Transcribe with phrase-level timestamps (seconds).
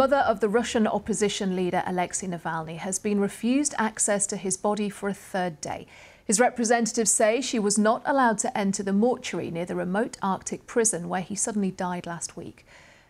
[0.00, 4.88] Mother of the Russian opposition leader Alexei Navalny has been refused access to his body
[4.88, 5.86] for a third day.
[6.24, 10.66] His representatives say she was not allowed to enter the mortuary near the remote Arctic
[10.66, 12.64] prison where he suddenly died last week.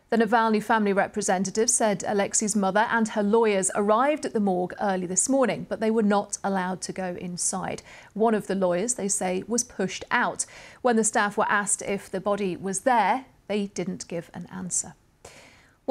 [0.08, 5.06] The Navalny family representative said Alexei's mother and her lawyers arrived at the morgue early
[5.06, 7.82] this morning, but they were not allowed to go inside.
[8.14, 10.44] One of the lawyers, they say, was pushed out.
[10.82, 14.94] When the staff were asked if the body was there, they didn't give an answer.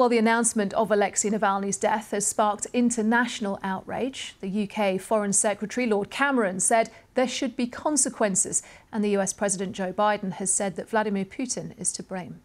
[0.00, 4.34] Well, the announcement of Alexei Navalny's death has sparked international outrage.
[4.40, 9.72] The UK Foreign Secretary Lord Cameron said there should be consequences, and the US President
[9.72, 12.40] Joe Biden has said that Vladimir Putin is to blame.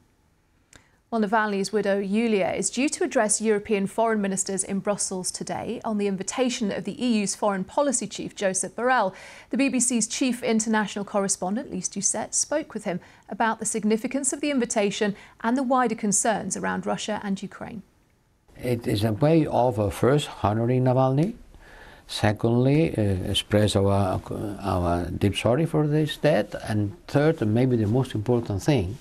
[1.16, 5.98] Well, Navalny's widow, Yulia, is due to address European foreign ministers in Brussels today on
[5.98, 9.14] the invitation of the EU's foreign policy chief, Josep Borrell.
[9.50, 14.52] The BBC's chief international correspondent, Lyse Doucet, spoke with him about the significance of the
[14.52, 17.82] invitation and the wider concerns around Russia and Ukraine.
[18.62, 21.36] It is a way of first honoring Navalny,
[22.08, 24.21] secondly, uh, express our,
[24.62, 28.98] our deep sorry for this death, and third, and maybe the most important thing,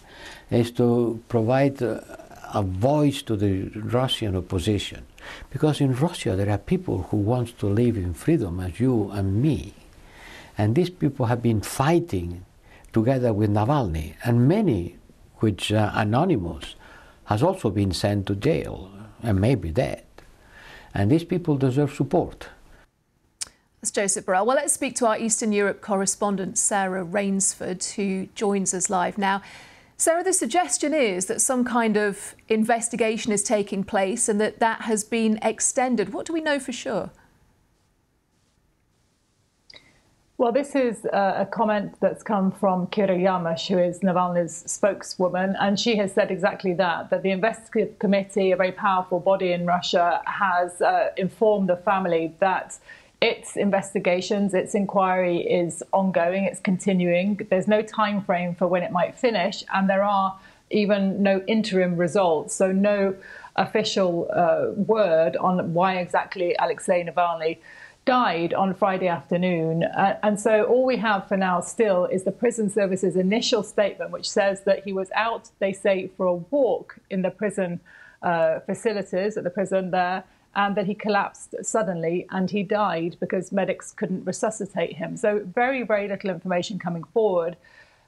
[0.50, 5.04] is to provide a voice to the Russian opposition.
[5.50, 9.42] Because in Russia there are people who want to live in freedom as you and
[9.42, 9.74] me.
[10.56, 12.44] And these people have been fighting
[12.92, 14.96] together with Navalny, and many,
[15.38, 16.76] which are anonymous,
[17.24, 18.90] has also been sent to jail
[19.22, 20.04] and maybe dead.
[20.94, 22.48] And these people deserve support.
[23.84, 24.46] That's Josep Borrell.
[24.46, 29.42] Well, let's speak to our Eastern Europe correspondent, Sarah Rainsford, who joins us live now.
[29.98, 34.80] Sarah, the suggestion is that some kind of investigation is taking place and that that
[34.82, 36.14] has been extended.
[36.14, 37.10] What do we know for sure?
[40.38, 45.78] Well, this is a comment that's come from Kira Yarmysh, who is Navalny's spokeswoman, and
[45.78, 50.22] she has said exactly that, that the investigative committee, a very powerful body in Russia,
[50.24, 52.78] has uh, informed the family that
[53.20, 57.40] its investigations, its inquiry is ongoing, it's continuing.
[57.50, 60.38] There's no time frame for when it might finish, and there are
[60.70, 63.14] even no interim results, so no
[63.56, 67.58] official uh, word on why exactly Alexei Navalny
[68.04, 69.84] died on Friday afternoon.
[69.84, 74.10] Uh, and so all we have for now still is the prison service's initial statement,
[74.10, 77.80] which says that he was out, they say, for a walk in the prison
[78.22, 80.24] uh, facilities at the prison there
[80.56, 85.16] and that he collapsed suddenly and he died because medics couldn't resuscitate him.
[85.16, 87.56] So, very, very little information coming forward.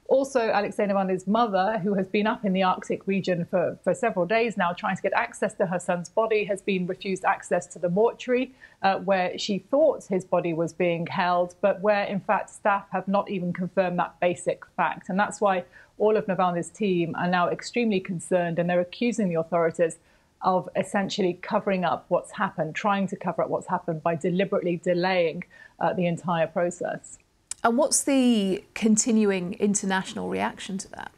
[0.09, 4.25] Also, Alexei Navalny's mother, who has been up in the Arctic region for, for several
[4.25, 7.79] days now trying to get access to her son's body, has been refused access to
[7.79, 8.53] the mortuary
[8.83, 13.07] uh, where she thought his body was being held, but where in fact staff have
[13.09, 15.09] not even confirmed that basic fact.
[15.09, 15.65] And that's why
[15.97, 19.97] all of Navalny's team are now extremely concerned and they're accusing the authorities
[20.41, 25.43] of essentially covering up what's happened, trying to cover up what's happened by deliberately delaying
[25.79, 27.17] uh, the entire process.
[27.63, 31.11] And what's the continuing international reaction to that?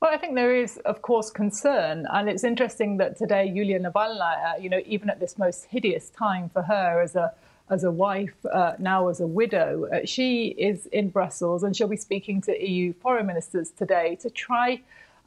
[0.00, 4.62] Well, I think there is, of course, concern, and it's interesting that today Yulia Navalnaya,
[4.62, 7.34] you know, even at this most hideous time for her as a
[7.68, 11.86] as a wife, uh, now as a widow, uh, she is in Brussels, and she'll
[11.86, 14.80] be speaking to EU foreign ministers today to try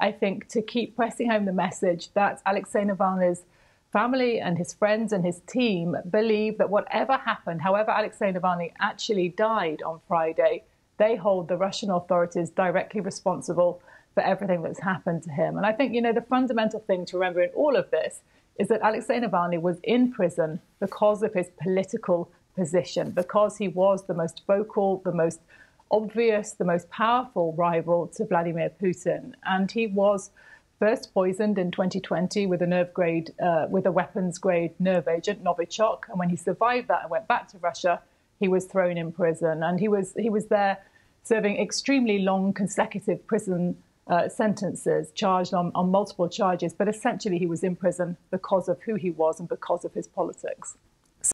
[0.04, 3.44] I think, to keep pressing home the message that Alexei Navalny's
[3.94, 9.30] family and his friends and his team believe that whatever happened, however Alexei Navalny actually
[9.30, 10.64] died on Friday,
[10.98, 13.82] they hold the Russian authorities directly responsible
[14.14, 15.56] for everything that's happened to him.
[15.56, 18.20] And I think, you know, the fundamental thing to remember in all of this
[18.60, 24.04] is that Alexei Navalny was in prison because of his political position, because he was
[24.04, 25.40] the most vocal, the most
[25.94, 29.34] obvious, the most powerful rival to Vladimir Putin.
[29.46, 30.32] And he was
[30.80, 35.44] first poisoned in 2020 with a nerve grade, uh, with a weapons grade nerve agent,
[35.44, 36.10] Novichok.
[36.10, 38.02] And when he survived that and went back to Russia,
[38.40, 39.62] he was thrown in prison.
[39.62, 40.80] And he was, he was there
[41.22, 43.78] serving extremely long consecutive prison
[44.08, 46.74] uh, sentences, charged on, on multiple charges.
[46.74, 50.08] But essentially, he was in prison because of who he was and because of his
[50.08, 50.76] politics.